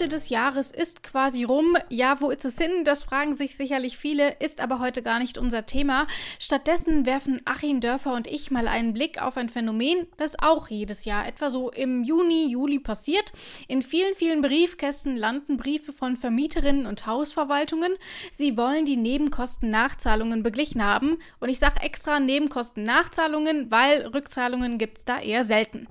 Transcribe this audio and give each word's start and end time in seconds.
Hälfte 0.00 0.16
des 0.16 0.30
Jahres 0.30 0.72
ist 0.72 1.02
quasi 1.02 1.44
rum. 1.44 1.76
Ja, 1.90 2.22
wo 2.22 2.30
ist 2.30 2.46
es 2.46 2.56
hin? 2.56 2.84
Das 2.84 3.02
fragen 3.02 3.34
sich 3.34 3.56
sicherlich 3.56 3.98
viele, 3.98 4.30
ist 4.40 4.62
aber 4.62 4.78
heute 4.78 5.02
gar 5.02 5.18
nicht 5.18 5.36
unser 5.36 5.66
Thema. 5.66 6.06
Stattdessen 6.38 7.04
werfen 7.04 7.42
Achim 7.44 7.80
Dörfer 7.80 8.14
und 8.14 8.26
ich 8.26 8.50
mal 8.50 8.66
einen 8.66 8.94
Blick 8.94 9.20
auf 9.20 9.36
ein 9.36 9.50
Phänomen, 9.50 10.06
das 10.16 10.38
auch 10.38 10.68
jedes 10.68 11.04
Jahr 11.04 11.28
etwa 11.28 11.50
so 11.50 11.70
im 11.70 12.02
Juni, 12.02 12.46
Juli 12.50 12.78
passiert. 12.78 13.30
In 13.68 13.82
vielen, 13.82 14.14
vielen 14.14 14.40
Briefkästen 14.40 15.18
landen 15.18 15.58
Briefe 15.58 15.92
von 15.92 16.16
Vermieterinnen 16.16 16.86
und 16.86 17.06
Hausverwaltungen. 17.06 17.92
Sie 18.32 18.56
wollen 18.56 18.86
die 18.86 18.96
Nebenkostennachzahlungen 18.96 20.42
beglichen 20.42 20.82
haben. 20.82 21.18
Und 21.40 21.50
ich 21.50 21.58
sage 21.58 21.82
extra 21.82 22.20
Nebenkostennachzahlungen, 22.20 23.70
weil 23.70 24.06
Rückzahlungen 24.06 24.78
gibt 24.78 24.96
es 24.96 25.04
da 25.04 25.20
eher 25.20 25.44
selten. 25.44 25.88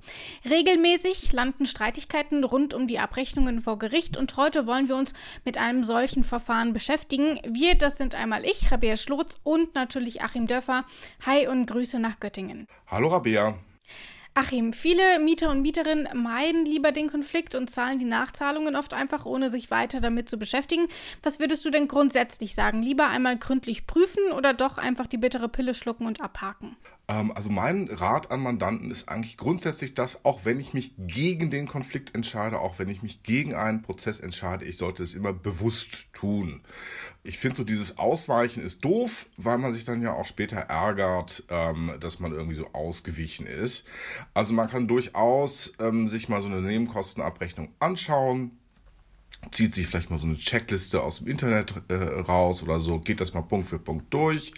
Regelmäßig 0.50 1.32
landen 1.32 1.68
Streitigkeiten 1.68 2.44
rund 2.44 2.74
um 2.74 2.88
die 2.88 2.98
Abrechnungen 2.98 3.62
vor 3.62 3.78
Gericht 3.78 3.99
und 4.18 4.38
heute 4.38 4.66
wollen 4.66 4.88
wir 4.88 4.96
uns 4.96 5.14
mit 5.44 5.58
einem 5.58 5.84
solchen 5.84 6.24
Verfahren 6.24 6.74
beschäftigen. 6.74 7.40
Wir, 7.46 7.76
das 7.76 7.98
sind 7.98 8.16
einmal 8.16 8.46
ich, 8.46 8.72
Rabea 8.72 8.96
Schlotz 8.96 9.38
und 9.44 9.76
natürlich 9.76 10.22
Achim 10.22 10.48
Dörfer. 10.48 10.86
Hi 11.26 11.48
und 11.48 11.66
Grüße 11.66 12.00
nach 12.00 12.20
Göttingen. 12.20 12.66
Hallo 12.88 13.10
Rabea. 13.10 13.56
Achim, 14.36 14.72
viele 14.72 15.20
Mieter 15.20 15.52
und 15.52 15.62
Mieterinnen 15.62 16.08
meiden 16.14 16.66
lieber 16.66 16.94
den 16.94 17.10
Konflikt 17.10 17.56
und 17.56 17.70
zahlen 17.70 18.00
die 18.00 18.06
Nachzahlungen 18.06 18.78
oft 18.78 18.94
einfach, 18.94 19.26
ohne 19.26 19.52
sich 19.52 19.70
weiter 19.70 20.00
damit 20.00 20.30
zu 20.30 20.40
beschäftigen. 20.40 20.88
Was 21.24 21.42
würdest 21.42 21.66
du 21.66 21.70
denn 21.70 21.90
grundsätzlich 21.90 22.56
sagen? 22.56 22.82
Lieber 22.82 23.08
einmal 23.08 23.38
gründlich 23.38 23.86
prüfen 23.86 24.32
oder 24.32 24.54
doch 24.54 24.78
einfach 24.78 25.08
die 25.08 25.18
bittere 25.18 25.50
Pille 25.50 25.76
schlucken 25.76 26.08
und 26.08 26.22
abhaken? 26.22 26.78
Ähm, 27.10 27.32
also 27.36 27.50
mein 27.50 27.90
Rat 27.92 28.32
an 28.32 28.42
Mandanten 28.42 28.92
ist 28.92 29.10
eigentlich 29.10 29.36
grundsätzlich 29.36 29.96
das, 29.96 30.24
auch 30.24 30.46
wenn 30.46 30.60
ich 30.60 30.74
mich 30.74 30.94
gegen 30.98 31.50
den 31.50 31.68
Konflikt 31.68 32.16
entscheide, 32.16 32.60
auch 32.60 32.80
wenn 32.80 32.88
ich 32.88 33.02
mich 33.02 33.24
gegen 33.24 33.56
einen 33.56 33.82
Prozess 33.82 34.20
entscheide, 34.20 34.64
ich 34.66 34.78
sollte 34.78 35.04
es 35.04 35.16
immer 35.16 35.34
bewusst 35.34 36.14
tun. 36.14 36.62
Ich 37.24 37.40
finde 37.40 37.58
so 37.58 37.64
dieses 37.64 37.98
Ausweichen 37.98 38.64
ist 38.64 38.86
doof, 38.86 39.28
weil 39.36 39.58
man 39.58 39.74
sich 39.74 39.84
dann 39.84 40.02
ja 40.02 40.14
auch 40.14 40.28
später 40.28 40.58
ärgert, 40.58 41.44
ähm, 41.50 41.94
dass 42.00 42.20
man 42.20 42.32
irgendwie 42.32 42.56
so 42.56 42.68
ausgewichen 42.74 43.48
ist. 43.48 43.88
Also 44.34 44.54
man 44.54 44.70
kann 44.70 44.88
durchaus 44.88 45.74
ähm, 45.80 46.08
sich 46.08 46.30
mal 46.30 46.42
so 46.42 46.48
eine 46.48 46.62
Nebenkostenabrechnung 46.62 47.74
anschauen, 47.80 48.59
zieht 49.52 49.74
sich 49.74 49.88
vielleicht 49.88 50.10
mal 50.10 50.18
so 50.18 50.26
eine 50.26 50.38
Checkliste 50.38 51.02
aus 51.02 51.20
dem 51.20 51.28
Internet 51.28 51.74
äh, 51.88 51.96
raus 51.96 52.62
oder 52.62 52.80
so, 52.80 53.00
geht 53.00 53.22
das 53.22 53.34
mal 53.34 53.42
Punkt 53.42 53.68
für 53.68 53.80
Punkt 53.80 54.14
durch, 54.14 54.54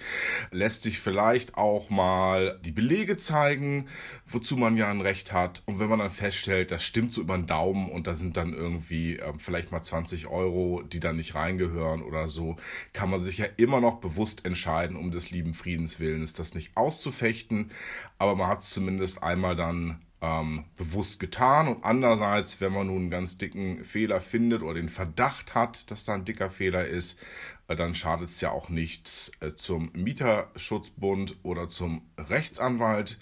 lässt 0.51 0.83
sich 0.83 0.99
vielleicht 0.99 1.55
auch 1.55 1.89
mal 1.89 2.59
die 2.65 2.71
Belege 2.71 3.15
zeigen, 3.17 3.87
wozu 4.25 4.57
man 4.57 4.77
ja 4.77 4.89
ein 4.89 5.01
Recht 5.01 5.33
hat. 5.33 5.61
Und 5.65 5.79
wenn 5.79 5.89
man 5.89 5.99
dann 5.99 6.09
feststellt, 6.09 6.71
das 6.71 6.83
stimmt 6.83 7.13
so 7.13 7.21
über 7.21 7.37
den 7.37 7.47
Daumen 7.47 7.89
und 7.89 8.07
da 8.07 8.15
sind 8.15 8.37
dann 8.37 8.53
irgendwie 8.53 9.17
äh, 9.17 9.33
vielleicht 9.37 9.71
mal 9.71 9.81
20 9.81 10.27
Euro, 10.27 10.81
die 10.81 10.99
da 10.99 11.13
nicht 11.13 11.35
reingehören 11.35 12.01
oder 12.01 12.27
so, 12.27 12.57
kann 12.91 13.09
man 13.09 13.21
sich 13.21 13.37
ja 13.37 13.45
immer 13.57 13.81
noch 13.81 14.01
bewusst 14.01 14.45
entscheiden, 14.45 14.97
um 14.97 15.11
des 15.11 15.31
lieben 15.31 15.53
Friedens 15.53 15.99
willen, 15.99 16.23
ist 16.23 16.39
das 16.39 16.53
nicht 16.53 16.75
auszufechten. 16.75 17.71
Aber 18.17 18.35
man 18.35 18.47
hat 18.47 18.61
es 18.61 18.71
zumindest 18.71 19.23
einmal 19.23 19.55
dann 19.55 20.01
ähm, 20.21 20.65
bewusst 20.77 21.19
getan. 21.19 21.67
Und 21.67 21.83
andererseits, 21.83 22.61
wenn 22.61 22.73
man 22.73 22.87
nun 22.87 22.97
einen 22.97 23.09
ganz 23.09 23.37
dicken 23.37 23.83
Fehler 23.83 24.21
findet 24.21 24.61
oder 24.61 24.75
den 24.75 24.89
Verdacht 24.89 25.55
hat, 25.55 25.89
dass 25.89 26.05
da 26.05 26.13
ein 26.13 26.25
dicker 26.25 26.49
Fehler 26.49 26.87
ist, 26.87 27.19
äh, 27.67 27.75
dann 27.75 27.95
schadet 27.95 28.29
es 28.29 28.39
ja 28.41 28.51
auch 28.51 28.69
nicht, 28.69 29.31
äh, 29.39 29.53
zum 29.53 29.91
Mieterschutzbund 29.93 31.37
oder 31.43 31.69
zum 31.69 32.03
Rechtsanwalt 32.17 33.17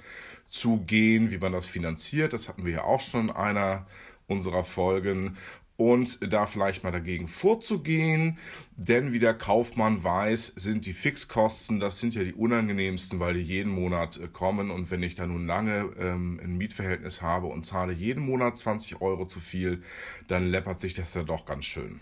zu 0.49 0.77
gehen, 0.79 1.31
wie 1.31 1.37
man 1.37 1.53
das 1.53 1.65
finanziert. 1.65 2.33
Das 2.33 2.49
hatten 2.49 2.65
wir 2.65 2.73
ja 2.73 2.83
auch 2.83 3.01
schon 3.01 3.29
in 3.29 3.35
einer 3.35 3.87
unserer 4.27 4.63
Folgen 4.63 5.37
und 5.79 6.33
da 6.33 6.45
vielleicht 6.45 6.83
mal 6.83 6.91
dagegen 6.91 7.29
vorzugehen. 7.29 8.37
Denn 8.75 9.13
wie 9.13 9.19
der 9.19 9.33
Kaufmann 9.33 10.03
weiß, 10.03 10.47
sind 10.57 10.85
die 10.85 10.91
Fixkosten, 10.91 11.79
das 11.79 12.01
sind 12.01 12.15
ja 12.15 12.23
die 12.25 12.33
unangenehmsten, 12.33 13.21
weil 13.21 13.35
die 13.35 13.41
jeden 13.41 13.71
Monat 13.71 14.19
äh, 14.19 14.27
kommen. 14.27 14.71
Und 14.71 14.91
wenn 14.91 15.01
ich 15.03 15.15
da 15.15 15.25
nun 15.25 15.47
lange 15.47 15.89
ähm, 15.97 16.37
ein 16.43 16.57
Mietverhältnis 16.57 17.21
habe 17.21 17.47
und 17.47 17.65
zahle 17.65 17.93
jeden 17.93 18.25
Monat 18.25 18.57
20 18.57 19.01
Euro 19.01 19.25
zu 19.25 19.39
viel, 19.39 19.81
dann 20.27 20.51
läppert 20.51 20.81
sich 20.81 20.95
das 20.95 21.13
ja 21.13 21.23
doch 21.23 21.45
ganz 21.45 21.63
schön. 21.63 22.01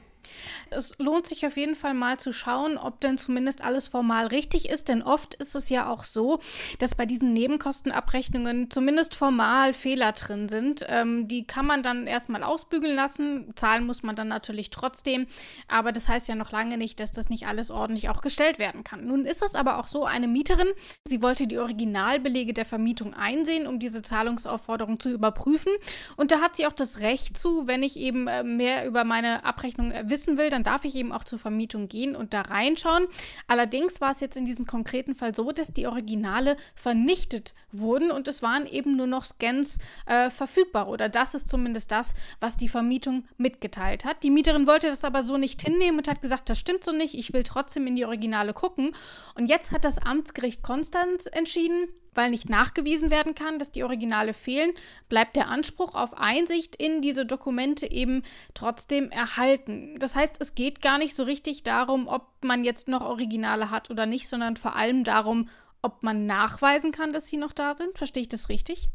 Es 0.69 0.97
lohnt 0.99 1.27
sich 1.27 1.45
auf 1.45 1.57
jeden 1.57 1.75
Fall 1.75 1.93
mal 1.93 2.19
zu 2.19 2.33
schauen, 2.33 2.77
ob 2.77 2.99
denn 2.99 3.17
zumindest 3.17 3.63
alles 3.63 3.87
formal 3.87 4.27
richtig 4.27 4.69
ist, 4.69 4.89
denn 4.89 5.01
oft 5.01 5.33
ist 5.35 5.55
es 5.55 5.69
ja 5.69 5.89
auch 5.89 6.03
so, 6.03 6.39
dass 6.79 6.95
bei 6.95 7.05
diesen 7.05 7.33
Nebenkostenabrechnungen 7.33 8.69
zumindest 8.69 9.15
formal 9.15 9.73
Fehler 9.73 10.11
drin 10.11 10.49
sind. 10.49 10.85
Ähm, 10.87 11.27
die 11.27 11.45
kann 11.45 11.65
man 11.65 11.83
dann 11.83 12.07
erstmal 12.07 12.43
ausbügeln 12.43 12.95
lassen, 12.95 13.53
zahlen 13.55 13.85
muss 13.85 14.03
man 14.03 14.15
dann 14.15 14.27
natürlich 14.27 14.69
trotzdem, 14.69 15.27
aber 15.67 15.91
das 15.91 16.07
heißt 16.07 16.27
ja 16.27 16.35
noch 16.35 16.51
lange 16.51 16.77
nicht, 16.77 16.99
dass 16.99 17.11
das 17.11 17.29
nicht 17.29 17.47
alles 17.47 17.71
ordentlich 17.71 18.09
auch 18.09 18.21
gestellt 18.21 18.59
werden 18.59 18.83
kann. 18.83 19.05
Nun 19.05 19.25
ist 19.25 19.41
es 19.41 19.55
aber 19.55 19.79
auch 19.79 19.87
so, 19.87 20.05
eine 20.05 20.27
Mieterin, 20.27 20.67
sie 21.07 21.21
wollte 21.21 21.47
die 21.47 21.57
Originalbelege 21.57 22.53
der 22.53 22.65
Vermietung 22.65 23.13
einsehen, 23.13 23.67
um 23.67 23.79
diese 23.79 24.01
Zahlungsaufforderung 24.01 24.99
zu 24.99 25.09
überprüfen 25.09 25.71
und 26.15 26.31
da 26.31 26.41
hat 26.41 26.55
sie 26.55 26.65
auch 26.65 26.73
das 26.73 26.99
Recht 26.99 27.37
zu, 27.37 27.67
wenn 27.67 27.83
ich 27.83 27.97
eben 27.97 28.27
äh, 28.27 28.43
mehr 28.43 28.85
über 28.85 29.03
meine 29.03 29.45
Abrechnung 29.45 29.93
wissen 30.03 30.16
wissen 30.17 30.37
will, 30.37 30.49
dann 30.49 30.63
darf 30.63 30.83
ich 30.83 30.95
eben 30.95 31.11
auch 31.11 31.23
zur 31.23 31.37
Vermietung 31.37 31.87
gehen 31.87 32.15
und 32.15 32.33
da 32.33 32.41
reinschauen. 32.41 33.05
Allerdings 33.47 34.01
war 34.01 34.11
es 34.11 34.19
jetzt 34.19 34.35
in 34.35 34.45
diesem 34.45 34.65
konkreten 34.65 35.13
Fall 35.13 35.35
so, 35.35 35.51
dass 35.51 35.71
die 35.71 35.85
Originale 35.85 36.57
vernichtet 36.73 37.53
wurden 37.71 38.09
und 38.09 38.27
es 38.27 38.41
waren 38.41 38.65
eben 38.65 38.97
nur 38.97 39.05
noch 39.05 39.25
Scans 39.25 39.77
äh, 40.07 40.31
verfügbar 40.31 40.87
oder 40.87 41.07
das 41.07 41.35
ist 41.35 41.49
zumindest 41.49 41.91
das, 41.91 42.15
was 42.39 42.57
die 42.57 42.67
Vermietung 42.67 43.25
mitgeteilt 43.37 44.05
hat. 44.05 44.23
Die 44.23 44.31
Mieterin 44.31 44.65
wollte 44.65 44.87
das 44.87 45.03
aber 45.03 45.21
so 45.21 45.37
nicht 45.37 45.61
hinnehmen 45.61 45.99
und 45.99 46.07
hat 46.07 46.21
gesagt, 46.21 46.49
das 46.49 46.57
stimmt 46.57 46.83
so 46.83 46.91
nicht, 46.91 47.13
ich 47.13 47.31
will 47.33 47.43
trotzdem 47.43 47.85
in 47.85 47.95
die 47.95 48.05
Originale 48.05 48.53
gucken. 48.53 48.95
Und 49.35 49.47
jetzt 49.47 49.71
hat 49.71 49.85
das 49.85 49.99
Amtsgericht 49.99 50.63
Konstanz 50.63 51.27
entschieden, 51.31 51.89
weil 52.17 52.31
nicht 52.31 52.49
nachgewiesen 52.49 53.11
werden 53.11 53.35
kann, 53.35 53.59
dass 53.59 53.71
die 53.71 53.83
Originale 53.83 54.33
fehlen, 54.33 54.71
bleibt 55.07 55.35
der 55.35 55.47
Anspruch 55.47 55.95
auf 55.95 56.17
Einsicht 56.17 56.75
in 56.75 57.01
diese 57.01 57.25
Dokumente 57.25 57.89
eben 57.89 58.23
trotzdem 58.53 59.11
erhalten. 59.11 59.97
Das 59.99 60.15
heißt, 60.15 60.37
es 60.39 60.55
geht 60.55 60.81
gar 60.81 60.97
nicht 60.97 61.15
so 61.15 61.23
richtig 61.23 61.63
darum, 61.63 62.07
ob 62.07 62.27
man 62.43 62.63
jetzt 62.63 62.87
noch 62.87 63.01
Originale 63.01 63.69
hat 63.69 63.89
oder 63.91 64.05
nicht, 64.05 64.27
sondern 64.27 64.57
vor 64.57 64.75
allem 64.75 65.03
darum, 65.03 65.49
ob 65.81 66.03
man 66.03 66.25
nachweisen 66.25 66.91
kann, 66.91 67.11
dass 67.11 67.27
sie 67.27 67.37
noch 67.37 67.53
da 67.53 67.73
sind. 67.73 67.97
Verstehe 67.97 68.23
ich 68.23 68.29
das 68.29 68.49
richtig? 68.49 68.89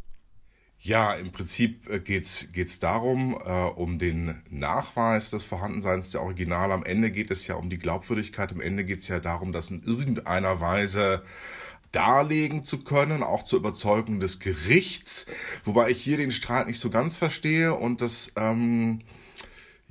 Ja, 0.85 1.15
im 1.15 1.31
Prinzip 1.31 1.89
äh, 1.89 2.01
geht 2.01 2.25
es 2.25 2.81
darum, 2.81 3.41
äh, 3.45 3.51
um 3.51 4.01
den 4.01 4.43
Nachweis 4.51 5.31
des 5.31 5.45
Vorhandenseins 5.45 6.11
der 6.11 6.23
Originale. 6.23 6.75
Am 6.75 6.85
Ende 6.85 7.13
geht 7.13 7.31
es 7.31 7.47
ja 7.47 7.55
um 7.55 7.71
die 7.71 7.79
Glaubwürdigkeit. 7.79 8.51
Am 8.51 8.61
Ende 8.61 8.85
geht 8.85 8.99
es 8.99 9.07
ja 9.07 9.21
darum, 9.21 9.53
dass 9.53 9.71
in 9.71 9.85
irgendeiner 9.85 10.61
Weise 10.61 11.23
darlegen 11.93 12.65
zu 12.65 12.79
können, 12.79 13.23
auch 13.23 13.43
zur 13.43 13.59
Überzeugung 13.59 14.21
des 14.21 14.41
Gerichts, 14.41 15.27
wobei 15.65 15.91
ich 15.91 16.03
hier 16.03 16.17
den 16.17 16.31
Streit 16.31 16.67
nicht 16.67 16.81
so 16.81 16.91
ganz 16.91 17.17
verstehe 17.17 17.75
und 17.75 18.01
das 18.01 18.33
ähm, 18.37 19.01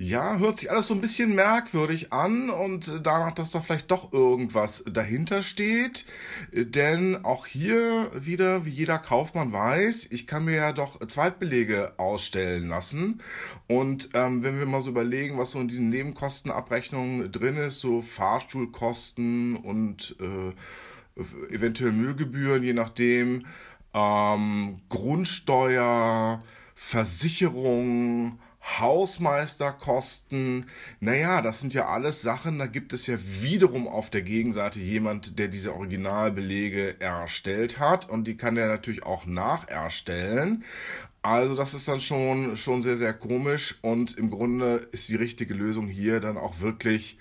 ja, 0.02 0.38
hört 0.38 0.56
sich 0.56 0.68
alles 0.68 0.88
so 0.88 0.94
ein 0.94 1.00
bisschen 1.00 1.34
merkwürdig 1.36 2.12
an 2.12 2.50
und 2.50 2.92
danach, 3.04 3.32
dass 3.32 3.52
da 3.52 3.60
vielleicht 3.60 3.90
doch 3.92 4.12
irgendwas 4.12 4.82
dahinter 4.90 5.42
steht. 5.42 6.06
Denn 6.52 7.24
auch 7.24 7.46
hier 7.46 8.10
wieder, 8.12 8.66
wie 8.66 8.70
jeder 8.70 8.98
Kaufmann 8.98 9.52
weiß, 9.52 10.08
ich 10.10 10.26
kann 10.26 10.44
mir 10.44 10.56
ja 10.56 10.72
doch 10.72 10.98
Zweitbelege 11.06 11.92
ausstellen 11.98 12.68
lassen. 12.68 13.20
Und 13.68 14.10
ähm, 14.14 14.42
wenn 14.42 14.58
wir 14.58 14.66
mal 14.66 14.82
so 14.82 14.90
überlegen, 14.90 15.38
was 15.38 15.52
so 15.52 15.60
in 15.60 15.68
diesen 15.68 15.88
Nebenkostenabrechnungen 15.90 17.30
drin 17.30 17.56
ist, 17.56 17.78
so 17.78 18.02
Fahrstuhlkosten 18.02 19.54
und 19.54 20.16
äh, 20.20 20.52
eventuell 21.50 21.92
Müllgebühren, 21.92 22.62
je 22.62 22.72
nachdem, 22.72 23.44
ähm, 23.94 24.80
Grundsteuer, 24.88 26.42
Versicherung, 26.74 28.38
Hausmeisterkosten, 28.78 30.66
naja, 31.00 31.42
das 31.42 31.60
sind 31.60 31.74
ja 31.74 31.88
alles 31.88 32.22
Sachen, 32.22 32.58
da 32.60 32.66
gibt 32.66 32.92
es 32.92 33.08
ja 33.08 33.16
wiederum 33.20 33.88
auf 33.88 34.08
der 34.08 34.22
Gegenseite 34.22 34.78
jemand, 34.78 35.38
der 35.38 35.48
diese 35.48 35.74
Originalbelege 35.74 37.00
erstellt 37.00 37.80
hat 37.80 38.08
und 38.08 38.24
die 38.28 38.36
kann 38.36 38.56
er 38.56 38.68
natürlich 38.68 39.02
auch 39.02 39.26
nacherstellen. 39.26 40.64
Also 41.22 41.56
das 41.56 41.74
ist 41.74 41.88
dann 41.88 42.00
schon, 42.00 42.56
schon 42.56 42.82
sehr, 42.82 42.96
sehr 42.96 43.14
komisch 43.14 43.78
und 43.82 44.16
im 44.16 44.30
Grunde 44.30 44.88
ist 44.92 45.08
die 45.08 45.16
richtige 45.16 45.54
Lösung 45.54 45.88
hier 45.88 46.20
dann 46.20 46.36
auch 46.36 46.60
wirklich 46.60 47.18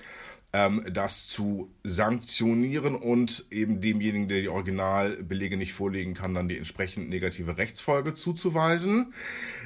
ähm, 0.53 0.83
das 0.91 1.27
zu 1.27 1.71
sanktionieren 1.83 2.95
und 2.95 3.45
eben 3.51 3.79
demjenigen, 3.79 4.27
der 4.27 4.41
die 4.41 4.49
Originalbelege 4.49 5.55
nicht 5.55 5.73
vorlegen 5.73 6.13
kann, 6.13 6.33
dann 6.33 6.49
die 6.49 6.57
entsprechend 6.57 7.09
negative 7.09 7.57
Rechtsfolge 7.57 8.13
zuzuweisen. 8.13 9.13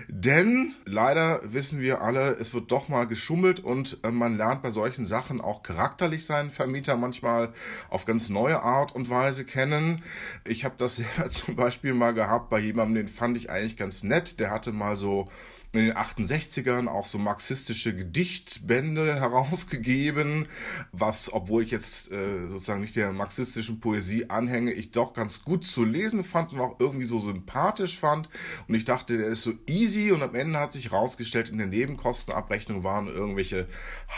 Denn 0.07 0.75
leider 0.85 1.41
wissen 1.43 1.79
wir 1.79 2.01
alle, 2.01 2.35
es 2.35 2.53
wird 2.53 2.71
doch 2.71 2.87
mal 2.87 3.05
geschummelt 3.05 3.59
und 3.59 3.97
äh, 4.03 4.11
man 4.11 4.37
lernt 4.37 4.61
bei 4.61 4.71
solchen 4.71 5.05
Sachen 5.05 5.41
auch 5.41 5.63
charakterlich 5.63 6.25
seinen 6.25 6.51
Vermieter 6.51 6.97
manchmal 6.97 7.53
auf 7.89 8.05
ganz 8.05 8.29
neue 8.29 8.61
Art 8.61 8.93
und 8.93 9.09
Weise 9.09 9.45
kennen. 9.45 10.01
Ich 10.47 10.65
habe 10.65 10.75
das 10.77 10.95
selber 10.97 11.29
zum 11.29 11.55
Beispiel 11.55 11.93
mal 11.93 12.13
gehabt 12.13 12.49
bei 12.49 12.59
jemandem, 12.59 13.05
den 13.05 13.07
fand 13.07 13.37
ich 13.37 13.49
eigentlich 13.49 13.77
ganz 13.77 14.03
nett. 14.03 14.39
Der 14.39 14.51
hatte 14.51 14.71
mal 14.71 14.95
so 14.95 15.29
in 15.75 15.85
den 15.85 15.97
68ern 15.97 16.87
auch 16.87 17.05
so 17.05 17.17
marxistische 17.17 17.95
Gedichtbände 17.95 19.15
herausgegeben, 19.19 20.47
was, 20.91 21.31
obwohl 21.31 21.63
ich 21.63 21.71
jetzt 21.71 22.11
äh, 22.11 22.49
sozusagen 22.49 22.81
nicht 22.81 22.95
der 22.95 23.11
marxistischen 23.11 23.79
Poesie 23.79 24.29
anhänge, 24.29 24.71
ich 24.71 24.91
doch 24.91 25.13
ganz 25.13 25.43
gut 25.43 25.65
zu 25.65 25.83
lesen 25.83 26.23
fand 26.23 26.53
und 26.53 26.59
auch 26.59 26.79
irgendwie 26.79 27.05
so 27.05 27.19
sympathisch 27.19 27.97
fand. 27.97 28.29
Und 28.67 28.75
ich 28.75 28.85
dachte, 28.85 29.17
der 29.17 29.27
ist 29.27 29.43
so 29.43 29.53
easy 29.67 30.11
und 30.11 30.23
am 30.23 30.35
Ende 30.35 30.59
hat 30.59 30.73
sich 30.73 30.91
herausgestellt, 30.91 31.49
in 31.49 31.57
der 31.57 31.67
Nebenkostenabrechnung 31.67 32.83
waren 32.83 33.07
irgendwelche 33.07 33.67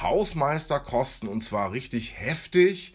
Hausmeisterkosten 0.02 1.30
und 1.30 1.44
zwar 1.44 1.72
richtig 1.72 2.14
heftig. 2.18 2.94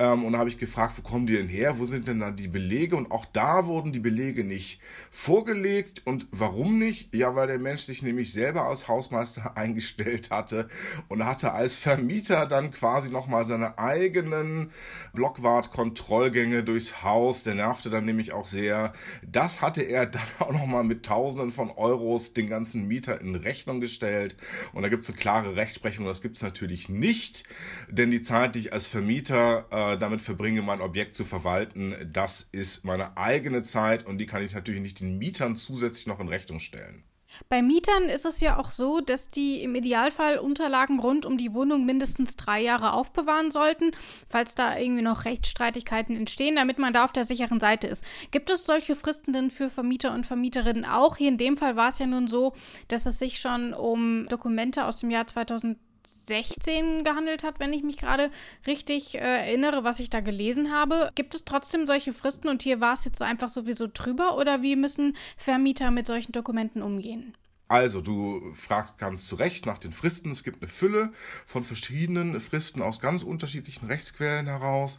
Ähm, 0.00 0.24
und 0.24 0.32
da 0.32 0.40
habe 0.40 0.48
ich 0.48 0.58
gefragt, 0.58 0.94
wo 0.96 1.02
kommen 1.02 1.26
die 1.26 1.36
denn 1.36 1.48
her? 1.48 1.78
Wo 1.78 1.86
sind 1.86 2.08
denn 2.08 2.18
da 2.18 2.32
die 2.32 2.48
Belege? 2.48 2.96
Und 2.96 3.12
auch 3.12 3.24
da 3.26 3.66
wurden 3.66 3.92
die 3.92 4.00
Belege 4.00 4.42
nicht 4.42 4.80
vorgelegt. 5.12 6.02
Und 6.04 6.26
warum 6.32 6.78
nicht? 6.78 7.14
Ja, 7.14 7.36
weil 7.36 7.46
der 7.46 7.60
Mensch 7.60 7.82
sich 7.82 8.02
nämlich 8.02 8.32
selber 8.32 8.62
als 8.62 8.88
Hausmeister 8.88 9.56
eingestellt 9.56 10.30
hatte 10.30 10.68
und 11.08 11.24
hatte 11.24 11.52
als 11.52 11.76
Vermieter 11.76 12.46
dann 12.46 12.72
quasi 12.72 13.10
nochmal 13.10 13.44
seine 13.44 13.78
eigenen 13.78 14.72
Blockwart-Kontrollgänge 15.12 16.64
durchs 16.64 17.04
Haus. 17.04 17.44
Der 17.44 17.54
nervte 17.54 17.88
dann 17.88 18.04
nämlich 18.04 18.32
auch 18.32 18.48
sehr. 18.48 18.94
Das 19.22 19.62
hatte 19.62 19.82
er 19.82 20.06
dann 20.14 20.22
auch 20.40 20.52
nochmal 20.52 20.82
mit 20.82 21.04
Tausenden 21.06 21.52
von 21.52 21.70
Euros 21.70 22.32
den 22.32 22.48
ganzen 22.48 22.88
Mieter 22.88 23.20
in 23.20 23.36
Rechnung 23.36 23.80
gestellt. 23.80 24.34
Und 24.72 24.82
da 24.82 24.88
gibt 24.88 25.04
es 25.04 25.08
eine 25.08 25.18
klare 25.18 25.54
Rechtsprechung. 25.54 26.04
Das 26.04 26.20
gibt 26.20 26.34
es 26.34 26.42
natürlich 26.42 26.88
nicht, 26.88 27.44
denn 27.88 28.10
die 28.10 28.22
Zeit, 28.22 28.56
die 28.56 28.58
ich 28.58 28.72
als 28.72 28.88
Vermieter 28.88 29.66
äh, 29.70 29.83
äh, 29.92 29.98
damit 29.98 30.20
verbringe, 30.20 30.62
mein 30.62 30.80
Objekt 30.80 31.14
zu 31.16 31.24
verwalten, 31.24 31.94
das 32.12 32.42
ist 32.42 32.84
meine 32.84 33.16
eigene 33.16 33.62
Zeit 33.62 34.06
und 34.06 34.18
die 34.18 34.26
kann 34.26 34.42
ich 34.42 34.54
natürlich 34.54 34.80
nicht 34.80 35.00
den 35.00 35.18
Mietern 35.18 35.56
zusätzlich 35.56 36.06
noch 36.06 36.20
in 36.20 36.28
Rechnung 36.28 36.60
stellen. 36.60 37.04
Bei 37.48 37.62
Mietern 37.62 38.04
ist 38.04 38.24
es 38.24 38.40
ja 38.40 38.58
auch 38.58 38.70
so, 38.70 39.00
dass 39.00 39.30
die 39.30 39.62
im 39.62 39.74
Idealfall 39.74 40.38
Unterlagen 40.38 41.00
rund 41.00 41.26
um 41.26 41.38
die 41.38 41.52
Wohnung 41.54 41.84
mindestens 41.84 42.36
drei 42.36 42.60
Jahre 42.60 42.92
aufbewahren 42.92 43.50
sollten, 43.50 43.90
falls 44.28 44.54
da 44.54 44.78
irgendwie 44.78 45.02
noch 45.02 45.24
Rechtsstreitigkeiten 45.24 46.16
entstehen, 46.16 46.56
damit 46.56 46.78
man 46.78 46.92
da 46.92 47.04
auf 47.04 47.12
der 47.12 47.24
sicheren 47.24 47.60
Seite 47.60 47.86
ist. 47.86 48.04
Gibt 48.30 48.50
es 48.50 48.66
solche 48.66 48.94
Fristen 48.94 49.32
denn 49.32 49.50
für 49.50 49.70
Vermieter 49.70 50.12
und 50.12 50.26
Vermieterinnen 50.26 50.84
auch? 50.84 51.16
Hier 51.16 51.28
in 51.28 51.38
dem 51.38 51.56
Fall 51.56 51.76
war 51.76 51.88
es 51.88 51.98
ja 51.98 52.06
nun 52.06 52.26
so, 52.26 52.54
dass 52.88 53.06
es 53.06 53.18
sich 53.18 53.40
schon 53.40 53.74
um 53.74 54.26
Dokumente 54.28 54.84
aus 54.84 54.98
dem 54.98 55.10
Jahr 55.10 55.26
2000 55.26 55.78
16 56.06 57.04
gehandelt 57.04 57.42
hat, 57.42 57.60
wenn 57.60 57.72
ich 57.72 57.82
mich 57.82 57.98
gerade 57.98 58.30
richtig 58.66 59.14
äh, 59.14 59.18
erinnere, 59.18 59.84
was 59.84 60.00
ich 60.00 60.10
da 60.10 60.20
gelesen 60.20 60.72
habe. 60.72 61.10
Gibt 61.14 61.34
es 61.34 61.44
trotzdem 61.44 61.86
solche 61.86 62.12
Fristen 62.12 62.48
und 62.48 62.62
hier 62.62 62.80
war 62.80 62.94
es 62.94 63.04
jetzt 63.04 63.22
einfach 63.22 63.48
sowieso 63.48 63.88
drüber 63.92 64.36
oder 64.36 64.62
wie 64.62 64.76
müssen 64.76 65.16
Vermieter 65.36 65.90
mit 65.90 66.06
solchen 66.06 66.32
Dokumenten 66.32 66.82
umgehen? 66.82 67.36
Also, 67.68 68.02
du 68.02 68.52
fragst 68.54 68.98
ganz 68.98 69.26
zu 69.26 69.36
Recht 69.36 69.64
nach 69.64 69.78
den 69.78 69.92
Fristen. 69.92 70.30
Es 70.30 70.44
gibt 70.44 70.62
eine 70.62 70.68
Fülle 70.68 71.12
von 71.46 71.64
verschiedenen 71.64 72.38
Fristen 72.40 72.82
aus 72.82 73.00
ganz 73.00 73.22
unterschiedlichen 73.22 73.86
Rechtsquellen 73.86 74.46
heraus. 74.46 74.98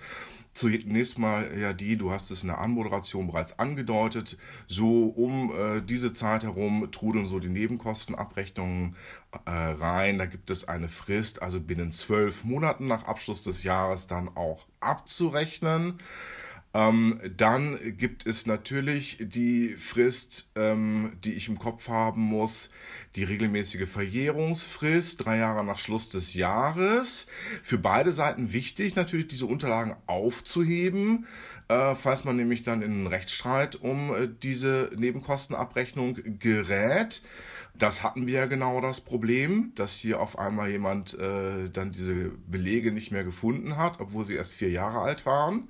Zunächst 0.55 1.19
mal 1.19 1.51
ja 1.59 1.73
die, 1.73 1.97
du 1.97 2.11
hast 2.11 2.31
es 2.31 2.43
in 2.43 2.47
der 2.47 2.59
Anmoderation 2.59 3.27
bereits 3.27 3.59
angedeutet, 3.59 4.37
so 4.69 5.07
um 5.07 5.51
äh, 5.51 5.81
diese 5.81 6.13
Zeit 6.13 6.45
herum 6.45 6.87
trudeln 6.93 7.27
so 7.27 7.39
die 7.41 7.49
Nebenkostenabrechnungen 7.49 8.95
äh, 9.45 9.51
rein. 9.51 10.17
Da 10.17 10.25
gibt 10.25 10.49
es 10.49 10.65
eine 10.65 10.87
Frist, 10.87 11.41
also 11.41 11.59
binnen 11.59 11.91
zwölf 11.91 12.45
Monaten 12.45 12.87
nach 12.87 13.03
Abschluss 13.03 13.43
des 13.43 13.63
Jahres 13.63 14.07
dann 14.07 14.29
auch 14.29 14.65
abzurechnen. 14.79 15.97
Ähm, 16.75 17.21
dann 17.37 17.79
gibt 17.95 18.27
es 18.27 18.47
natürlich 18.47 19.17
die 19.21 19.69
Frist, 19.75 20.51
ähm, 20.55 21.13
die 21.23 21.31
ich 21.31 21.47
im 21.47 21.57
Kopf 21.57 21.87
haben 21.87 22.21
muss, 22.21 22.69
die 23.15 23.23
regelmäßige 23.23 23.87
Verjährungsfrist, 23.87 25.23
drei 25.23 25.37
Jahre 25.37 25.63
nach 25.63 25.79
Schluss 25.79 26.09
des 26.09 26.33
Jahres. 26.33 27.27
Für 27.63 27.77
beide 27.77 28.11
Seiten 28.11 28.51
wichtig, 28.51 28.97
natürlich 28.97 29.29
diese 29.29 29.45
Unterlagen 29.45 29.95
aufzuheben, 30.05 31.27
äh, 31.69 31.95
falls 31.95 32.25
man 32.25 32.35
nämlich 32.35 32.63
dann 32.63 32.81
in 32.81 32.91
einen 32.91 33.07
Rechtsstreit 33.07 33.77
um 33.77 34.13
äh, 34.13 34.27
diese 34.43 34.89
Nebenkostenabrechnung 34.97 36.17
gerät. 36.39 37.21
Das 37.73 38.03
hatten 38.03 38.27
wir 38.27 38.33
ja 38.33 38.45
genau 38.47 38.81
das 38.81 38.99
Problem, 38.99 39.71
dass 39.75 39.95
hier 39.95 40.19
auf 40.19 40.37
einmal 40.37 40.69
jemand 40.69 41.17
äh, 41.17 41.69
dann 41.71 41.93
diese 41.93 42.31
Belege 42.47 42.91
nicht 42.91 43.13
mehr 43.13 43.23
gefunden 43.23 43.77
hat, 43.77 44.01
obwohl 44.01 44.25
sie 44.25 44.35
erst 44.35 44.51
vier 44.51 44.71
Jahre 44.71 44.99
alt 44.99 45.25
waren. 45.25 45.69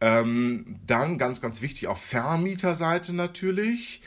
Ähm, 0.00 0.80
dann 0.86 1.18
ganz, 1.18 1.40
ganz 1.40 1.62
wichtig 1.62 1.86
auf 1.86 2.00
Vermieterseite 2.02 3.14
natürlich. 3.14 4.02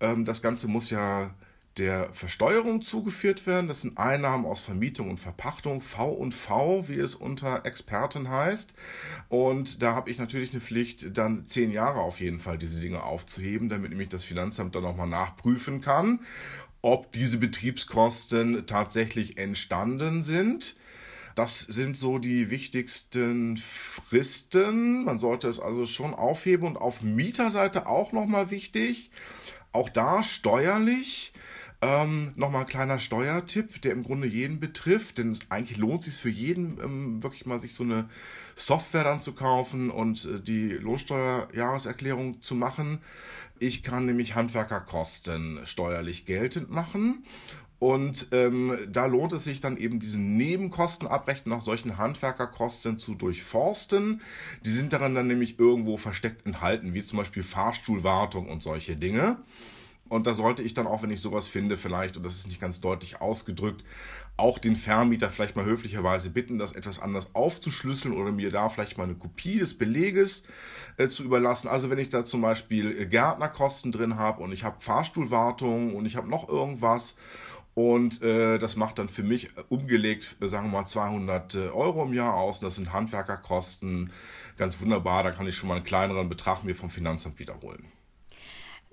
Ähm, 0.00 0.24
das 0.24 0.42
Ganze 0.42 0.68
muss 0.68 0.90
ja 0.90 1.34
der 1.78 2.12
Versteuerung 2.14 2.80
zugeführt 2.80 3.46
werden. 3.46 3.68
Das 3.68 3.82
sind 3.82 3.98
Einnahmen 3.98 4.46
aus 4.46 4.60
Vermietung 4.60 5.10
und 5.10 5.20
Verpachtung, 5.20 5.82
V 5.82 6.10
und 6.10 6.34
V, 6.34 6.88
wie 6.88 6.98
es 6.98 7.14
unter 7.14 7.66
Experten 7.66 8.30
heißt. 8.30 8.74
Und 9.28 9.82
da 9.82 9.94
habe 9.94 10.10
ich 10.10 10.18
natürlich 10.18 10.52
eine 10.52 10.60
Pflicht, 10.60 11.16
dann 11.16 11.44
zehn 11.44 11.70
Jahre 11.70 12.00
auf 12.00 12.20
jeden 12.20 12.38
Fall 12.38 12.56
diese 12.58 12.80
Dinge 12.80 13.02
aufzuheben, 13.02 13.68
damit 13.68 13.90
nämlich 13.90 14.08
das 14.08 14.24
Finanzamt 14.24 14.74
dann 14.74 14.82
nochmal 14.82 15.08
nachprüfen 15.08 15.80
kann, 15.80 16.20
ob 16.80 17.12
diese 17.12 17.38
Betriebskosten 17.38 18.66
tatsächlich 18.66 19.38
entstanden 19.38 20.22
sind. 20.22 20.76
Das 21.36 21.60
sind 21.60 21.98
so 21.98 22.18
die 22.18 22.50
wichtigsten 22.50 23.58
Fristen. 23.58 25.04
Man 25.04 25.18
sollte 25.18 25.48
es 25.48 25.60
also 25.60 25.84
schon 25.84 26.14
aufheben 26.14 26.66
und 26.66 26.78
auf 26.78 27.02
Mieterseite 27.02 27.86
auch 27.86 28.12
nochmal 28.12 28.50
wichtig. 28.50 29.10
Auch 29.70 29.90
da 29.90 30.22
steuerlich. 30.22 31.34
Ähm, 31.82 32.32
Nochmal 32.36 32.62
ein 32.62 32.66
kleiner 32.66 32.98
Steuertipp, 32.98 33.82
der 33.82 33.92
im 33.92 34.02
Grunde 34.02 34.26
jeden 34.26 34.60
betrifft, 34.60 35.18
denn 35.18 35.38
eigentlich 35.50 35.76
lohnt 35.76 36.00
es 36.00 36.04
sich 36.06 36.14
für 36.14 36.30
jeden 36.30 36.80
ähm, 36.82 37.22
wirklich 37.22 37.44
mal 37.44 37.58
sich 37.58 37.74
so 37.74 37.84
eine 37.84 38.08
Software 38.54 39.04
dann 39.04 39.20
zu 39.20 39.34
kaufen 39.34 39.90
und 39.90 40.24
äh, 40.24 40.40
die 40.40 40.70
Lohnsteuerjahreserklärung 40.70 42.40
zu 42.40 42.54
machen. 42.54 43.02
Ich 43.58 43.82
kann 43.82 44.06
nämlich 44.06 44.34
Handwerkerkosten 44.34 45.60
steuerlich 45.64 46.24
geltend 46.24 46.70
machen 46.70 47.24
und 47.78 48.28
ähm, 48.32 48.76
da 48.88 49.04
lohnt 49.06 49.32
es 49.34 49.44
sich 49.44 49.60
dann 49.60 49.76
eben 49.76 50.00
diesen 50.00 50.36
Nebenkostenabrechnung 50.36 51.58
nach 51.58 51.64
solchen 51.64 51.98
Handwerkerkosten 51.98 52.98
zu 52.98 53.14
durchforsten. 53.14 54.22
Die 54.64 54.70
sind 54.70 54.94
daran 54.94 55.14
dann 55.14 55.26
nämlich 55.26 55.58
irgendwo 55.58 55.98
versteckt 55.98 56.46
enthalten, 56.46 56.94
wie 56.94 57.04
zum 57.04 57.18
Beispiel 57.18 57.42
Fahrstuhlwartung 57.42 58.48
und 58.48 58.62
solche 58.62 58.96
Dinge. 58.96 59.38
Und 60.08 60.26
da 60.26 60.34
sollte 60.34 60.62
ich 60.62 60.72
dann 60.72 60.86
auch, 60.86 61.02
wenn 61.02 61.10
ich 61.10 61.20
sowas 61.20 61.48
finde, 61.48 61.76
vielleicht, 61.76 62.16
und 62.16 62.24
das 62.24 62.36
ist 62.36 62.46
nicht 62.46 62.60
ganz 62.60 62.80
deutlich 62.80 63.20
ausgedrückt, 63.20 63.82
auch 64.36 64.58
den 64.58 64.76
Vermieter 64.76 65.30
vielleicht 65.30 65.56
mal 65.56 65.64
höflicherweise 65.64 66.30
bitten, 66.30 66.58
das 66.58 66.72
etwas 66.72 67.00
anders 67.00 67.34
aufzuschlüsseln 67.34 68.14
oder 68.14 68.30
mir 68.30 68.50
da 68.50 68.68
vielleicht 68.68 68.98
mal 68.98 69.04
eine 69.04 69.16
Kopie 69.16 69.58
des 69.58 69.76
Beleges 69.76 70.44
äh, 70.96 71.08
zu 71.08 71.24
überlassen. 71.24 71.68
Also 71.68 71.90
wenn 71.90 71.98
ich 71.98 72.08
da 72.08 72.24
zum 72.24 72.40
Beispiel 72.40 72.96
äh, 73.00 73.06
Gärtnerkosten 73.06 73.90
drin 73.92 74.16
habe 74.16 74.42
und 74.42 74.52
ich 74.52 74.62
habe 74.62 74.76
Fahrstuhlwartung 74.78 75.94
und 75.94 76.06
ich 76.06 76.16
habe 76.16 76.28
noch 76.28 76.48
irgendwas 76.48 77.16
und 77.76 78.22
äh, 78.22 78.58
das 78.58 78.76
macht 78.76 78.98
dann 78.98 79.10
für 79.10 79.22
mich 79.22 79.50
umgelegt, 79.68 80.38
äh, 80.40 80.48
sagen 80.48 80.70
wir 80.70 80.80
mal, 80.80 80.86
200 80.86 81.54
äh, 81.56 81.58
Euro 81.68 82.04
im 82.04 82.14
Jahr 82.14 82.32
aus. 82.32 82.60
Und 82.60 82.64
das 82.64 82.76
sind 82.76 82.94
Handwerkerkosten. 82.94 84.10
Ganz 84.56 84.80
wunderbar. 84.80 85.22
Da 85.22 85.30
kann 85.30 85.46
ich 85.46 85.56
schon 85.56 85.68
mal 85.68 85.74
einen 85.76 85.84
kleineren 85.84 86.30
Betrag 86.30 86.64
mir 86.64 86.74
vom 86.74 86.88
Finanzamt 86.88 87.38
wiederholen. 87.38 87.84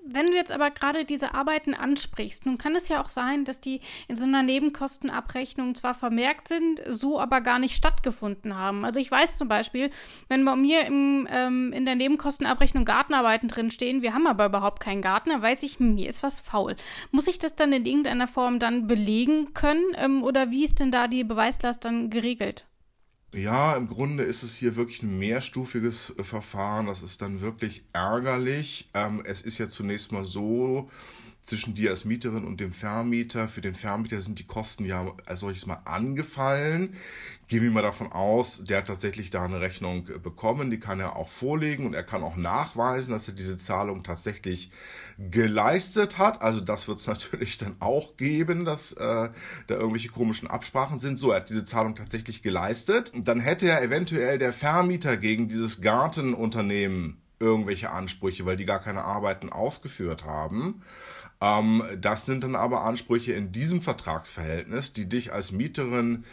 Wenn 0.05 0.27
du 0.27 0.33
jetzt 0.33 0.51
aber 0.51 0.69
gerade 0.69 1.05
diese 1.05 1.33
Arbeiten 1.33 1.74
ansprichst, 1.74 2.45
nun 2.45 2.57
kann 2.57 2.75
es 2.75 2.89
ja 2.89 3.01
auch 3.01 3.07
sein, 3.07 3.45
dass 3.45 3.62
die 3.62 3.79
in 4.10 4.17
so 4.17 4.25
einer 4.25 4.43
Nebenkostenabrechnung 4.43 5.75
zwar 5.75 5.95
vermerkt 5.95 6.50
sind, 6.50 6.81
so 6.88 7.22
aber 7.22 7.39
gar 7.39 7.57
nicht 7.57 7.75
stattgefunden 7.75 8.55
haben. 8.55 8.83
Also 8.83 9.00
ich 9.00 9.10
weiß 9.10 9.38
zum 9.38 9.48
Beispiel, 9.48 9.91
wenn 10.27 10.43
bei 10.43 10.57
mir 10.57 10.86
im, 10.86 11.25
ähm, 11.31 11.72
in 11.72 11.86
der 11.86 11.95
Nebenkostenabrechnung 11.95 12.83
Gartenarbeiten 12.83 13.48
drinstehen, 13.48 14.01
wir 14.01 14.13
haben 14.13 14.27
aber 14.27 14.48
überhaupt 14.48 14.81
keinen 14.81 15.01
Garten, 15.01 15.29
dann 15.29 15.41
weiß 15.41 15.63
ich, 15.63 15.79
mir 15.79 16.10
ist 16.10 16.22
was 16.22 16.41
faul. 16.41 16.75
Muss 17.12 17.27
ich 17.27 17.39
das 17.39 17.55
dann 17.55 17.72
in 17.72 17.86
irgendeiner 17.86 18.27
Form 18.27 18.60
dann 18.60 18.88
belegen 18.88 19.53
können 19.53 19.95
ähm, 19.95 20.22
oder 20.22 20.51
wie 20.51 20.65
ist 20.65 20.81
denn 20.81 20.91
da 20.91 21.07
die 21.07 21.24
Beweislast 21.24 21.86
dann 21.86 22.10
geregelt? 22.10 22.65
Ja, 23.33 23.75
im 23.75 23.87
Grunde 23.87 24.23
ist 24.23 24.43
es 24.43 24.57
hier 24.57 24.75
wirklich 24.75 25.01
ein 25.01 25.17
mehrstufiges 25.17 26.13
äh, 26.17 26.23
Verfahren. 26.23 26.85
Das 26.85 27.01
ist 27.01 27.21
dann 27.21 27.41
wirklich 27.41 27.83
ärgerlich. 27.91 28.89
Ähm, 28.93 29.23
es 29.25 29.41
ist 29.41 29.57
ja 29.57 29.67
zunächst 29.67 30.11
mal 30.11 30.23
so, 30.23 30.89
zwischen 31.43 31.75
dir 31.75 31.89
als 31.89 32.05
Mieterin 32.05 32.45
und 32.45 32.62
dem 32.62 32.71
Vermieter. 32.71 33.50
Für 33.50 33.59
den 33.59 33.75
Vermieter 33.75 34.21
sind 34.21 34.39
die 34.39 34.47
Kosten 34.47 34.85
ja 34.85 35.13
als 35.25 35.41
solches 35.41 35.65
mal 35.65 35.81
angefallen. 35.83 36.95
Gehen 37.50 37.62
wir 37.62 37.69
mal 37.69 37.83
davon 37.83 38.13
aus, 38.13 38.63
der 38.63 38.77
hat 38.77 38.88
tatsächlich 38.88 39.29
da 39.29 39.43
eine 39.43 39.59
Rechnung 39.59 40.05
bekommen, 40.23 40.71
die 40.71 40.79
kann 40.79 41.01
er 41.01 41.17
auch 41.17 41.27
vorlegen 41.27 41.85
und 41.85 41.93
er 41.93 42.03
kann 42.03 42.23
auch 42.23 42.38
nachweisen, 42.38 43.12
dass 43.12 43.27
er 43.27 43.33
diese 43.33 43.57
Zahlung 43.57 44.03
tatsächlich 44.03 44.71
geleistet 45.17 46.17
hat. 46.17 46.41
Also 46.41 46.62
das 46.62 46.88
wird 46.88 47.00
es 47.00 47.07
natürlich 47.07 47.57
dann 47.57 47.75
auch 47.79 48.15
geben, 48.15 48.63
dass 48.63 48.93
äh, 48.93 49.29
da 49.67 49.75
irgendwelche 49.75 50.09
komischen 50.09 50.47
Absprachen 50.47 50.97
sind. 50.97 51.19
So, 51.19 51.31
er 51.31 51.41
hat 51.41 51.50
diese 51.50 51.65
Zahlung 51.65 51.95
tatsächlich 51.95 52.41
geleistet. 52.41 53.12
Dann 53.13 53.41
hätte 53.41 53.67
ja 53.67 53.81
eventuell 53.81 54.38
der 54.38 54.53
Vermieter 54.53 55.17
gegen 55.17 55.50
dieses 55.50 55.81
Gartenunternehmen 55.81 57.17
irgendwelche 57.39 57.91
Ansprüche, 57.91 58.45
weil 58.45 58.55
die 58.55 58.65
gar 58.65 58.79
keine 58.79 59.03
Arbeiten 59.03 59.51
ausgeführt 59.51 60.23
haben. 60.23 60.81
Ähm, 61.43 61.83
das 62.00 62.25
sind 62.25 62.45
dann 62.45 62.55
aber 62.55 62.85
Ansprüche 62.85 63.33
in 63.33 63.51
diesem 63.51 63.81
Vertragsverhältnis, 63.81 64.93
die 64.93 65.09
dich 65.09 65.33
als 65.33 65.51
Mieterin 65.51 66.23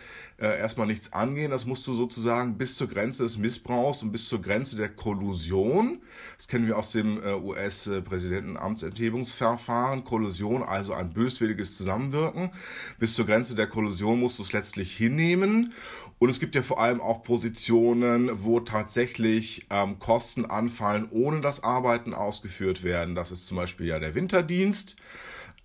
äh, 0.41 0.59
erstmal 0.59 0.87
nichts 0.87 1.13
angehen. 1.13 1.51
Das 1.51 1.67
musst 1.67 1.87
du 1.87 1.95
sozusagen 1.95 2.57
bis 2.57 2.77
zur 2.77 2.89
Grenze 2.89 3.25
des 3.25 3.37
Missbrauchs 3.37 4.03
und 4.03 4.11
bis 4.11 4.27
zur 4.27 4.41
Grenze 4.41 4.77
der 4.77 4.89
Kollusion. 4.89 6.01
Das 6.37 6.49
kennen 6.49 6.67
wir 6.67 6.79
aus 6.79 6.93
dem 6.93 7.23
äh, 7.23 7.35
US-Präsidentenamtsenthebungsverfahren. 7.35 10.05
Kollusion, 10.05 10.63
also 10.63 10.95
ein 10.95 11.13
böswilliges 11.13 11.77
Zusammenwirken. 11.77 12.51
Bis 12.99 13.15
zur 13.15 13.27
Grenze 13.27 13.55
der 13.55 13.67
Kollusion 13.67 14.19
musst 14.19 14.39
du 14.39 14.43
es 14.43 14.53
letztlich 14.53 14.97
hinnehmen. 14.97 15.75
Und 16.19 16.31
es 16.31 16.41
gibt 16.41 16.55
ja 16.55 16.63
vor 16.63 16.81
allem 16.81 17.01
auch 17.01 17.23
Positionen, 17.23 18.31
wo 18.33 18.61
tatsächlich 18.61 19.67
ähm, 19.71 19.99
Kosten 19.99 20.47
anfallen, 20.47 21.07
ohne 21.11 21.41
dass 21.41 21.63
Arbeiten 21.63 22.15
ausgeführt 22.15 22.83
werden. 22.83 23.15
Das 23.15 23.31
ist 23.31 23.47
zum 23.47 23.57
Beispiel 23.57 23.87
ja 23.87 23.99
der 23.99 24.15
Winterdienst. 24.15 24.97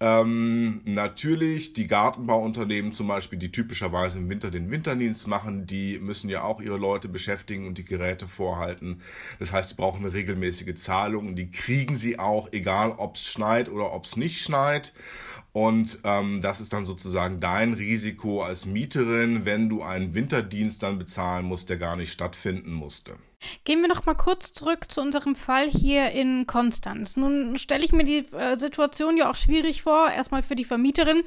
Ähm, 0.06 0.82
natürlich 0.86 1.74
die 1.74 1.88
Gartenbauunternehmen 1.88 2.92
zum 2.92 3.08
Beispiel, 3.08 3.40
die 3.40 3.52
typischerweise 3.52 4.20
im 4.20 4.30
Winter 4.30 4.52
den 4.52 4.70
Winterdienst 4.70 5.26
machen, 5.26 5.66
die 5.66 5.98
müssen 5.98 6.30
ja 6.30 6.44
auch 6.44 6.62
ihre 6.62 6.78
Leute 6.78 7.08
beschäftigen 7.08 7.66
und 7.66 7.80
die 7.80 7.86
Geräte 7.86 8.28
vorhalten. 8.28 9.02
Das 9.40 9.52
heißt, 9.52 9.70
sie 9.70 9.76
brauchen 9.76 10.06
eine 10.06 10.14
regelmäßige 10.14 10.76
Zahlung 10.76 11.30
und 11.30 11.36
die 11.38 11.50
kriegen 11.50 11.96
sie 11.96 12.20
auch, 12.20 12.50
egal 12.52 12.92
ob 12.92 13.16
es 13.16 13.26
schneit 13.26 13.68
oder 13.68 13.94
ob 13.94 14.06
es 14.06 14.16
nicht 14.16 14.42
schneit. 14.42 14.94
Und 15.56 16.00
ähm, 16.04 16.42
das 16.42 16.60
ist 16.60 16.74
dann 16.74 16.84
sozusagen 16.84 17.40
dein 17.40 17.72
Risiko 17.76 18.44
als 18.44 18.66
Mieterin, 18.66 19.46
wenn 19.46 19.70
du 19.70 19.84
einen 19.84 20.14
Winterdienst 20.14 20.84
dann 20.84 20.98
bezahlen 20.98 21.46
musst, 21.46 21.70
der 21.70 21.78
gar 21.78 21.96
nicht 21.96 22.12
stattfinden 22.12 22.74
musste. 22.74 23.16
Gehen 23.64 23.82
wir 23.82 23.88
noch 23.88 24.06
mal 24.06 24.16
kurz 24.16 24.54
zurück 24.54 24.92
zu 24.92 25.02
unserem 25.02 25.36
Fall 25.36 25.70
hier 25.70 26.12
in 26.12 26.48
Konstanz. 26.48 27.18
Nun 27.18 27.58
stelle 27.58 27.84
ich 27.84 27.92
mir 27.92 28.04
die 28.04 28.26
äh, 28.34 28.58
Situation 28.58 29.18
ja 29.18 29.30
auch 29.30 29.36
schwierig 29.36 29.84
vor. 29.84 30.10
Erstmal 30.10 30.44
für 30.44 30.56
die 30.56 30.66
Vermieterin. 30.66 31.24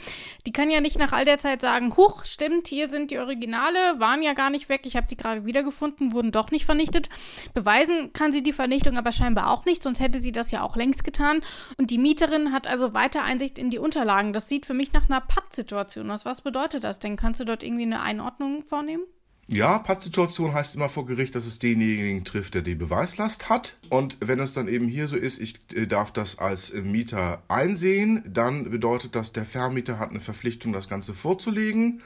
Die 0.46 0.52
kann 0.52 0.70
ja 0.70 0.80
nicht 0.80 0.98
nach 0.98 1.12
all 1.12 1.24
der 1.24 1.38
Zeit 1.38 1.60
sagen, 1.60 1.96
huch, 1.96 2.24
stimmt, 2.24 2.68
hier 2.68 2.88
sind 2.88 3.10
die 3.10 3.18
Originale, 3.18 3.78
waren 3.98 4.22
ja 4.22 4.34
gar 4.34 4.50
nicht 4.50 4.68
weg, 4.68 4.82
ich 4.84 4.96
habe 4.96 5.06
sie 5.08 5.16
gerade 5.16 5.44
wiedergefunden, 5.44 6.12
wurden 6.12 6.32
doch 6.32 6.50
nicht 6.50 6.64
vernichtet. 6.64 7.08
Beweisen 7.54 8.12
kann 8.12 8.32
sie 8.32 8.42
die 8.42 8.52
Vernichtung 8.52 8.96
aber 8.96 9.12
scheinbar 9.12 9.50
auch 9.50 9.64
nicht, 9.64 9.82
sonst 9.82 10.00
hätte 10.00 10.20
sie 10.20 10.32
das 10.32 10.50
ja 10.50 10.62
auch 10.62 10.76
längst 10.76 11.04
getan. 11.04 11.40
Und 11.76 11.90
die 11.90 11.98
Mieterin 11.98 12.52
hat 12.52 12.66
also 12.66 12.94
weiter 12.94 13.22
Einsicht 13.22 13.58
in 13.58 13.70
die 13.70 13.78
Unterlagen. 13.78 14.17
Das 14.32 14.48
sieht 14.48 14.66
für 14.66 14.74
mich 14.74 14.92
nach 14.92 15.08
einer 15.08 15.20
Pattsituation 15.20 16.10
aus. 16.10 16.24
Was 16.24 16.42
bedeutet 16.42 16.84
das 16.84 16.98
denn? 16.98 17.16
Kannst 17.16 17.40
du 17.40 17.44
dort 17.44 17.62
irgendwie 17.62 17.84
eine 17.84 18.00
Einordnung 18.02 18.64
vornehmen? 18.64 19.04
Ja, 19.50 19.78
Pattsituation 19.78 20.52
heißt 20.52 20.74
immer 20.74 20.90
vor 20.90 21.06
Gericht, 21.06 21.34
dass 21.34 21.46
es 21.46 21.58
denjenigen 21.58 22.22
trifft, 22.24 22.52
der 22.52 22.60
die 22.60 22.74
Beweislast 22.74 23.48
hat. 23.48 23.78
Und 23.88 24.18
wenn 24.20 24.40
es 24.40 24.52
dann 24.52 24.68
eben 24.68 24.88
hier 24.88 25.08
so 25.08 25.16
ist, 25.16 25.40
ich 25.40 25.56
äh, 25.74 25.86
darf 25.86 26.12
das 26.12 26.38
als 26.38 26.68
äh, 26.68 26.82
Mieter 26.82 27.42
einsehen, 27.48 28.22
dann 28.26 28.70
bedeutet 28.70 29.14
das, 29.14 29.32
der 29.32 29.46
Vermieter 29.46 29.98
hat 29.98 30.10
eine 30.10 30.20
Verpflichtung, 30.20 30.74
das 30.74 30.90
Ganze 30.90 31.14
vorzulegen. 31.14 32.02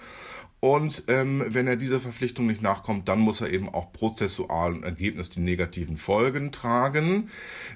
Und 0.64 1.02
ähm, 1.08 1.44
wenn 1.48 1.66
er 1.66 1.74
dieser 1.74 1.98
Verpflichtung 1.98 2.46
nicht 2.46 2.62
nachkommt, 2.62 3.08
dann 3.08 3.18
muss 3.18 3.40
er 3.40 3.52
eben 3.52 3.68
auch 3.68 3.92
prozessual 3.92 4.74
und 4.74 4.84
Ergebnis 4.84 5.28
die 5.28 5.40
negativen 5.40 5.96
Folgen 5.96 6.52
tragen. 6.52 7.30